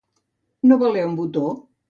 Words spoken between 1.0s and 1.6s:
un botó.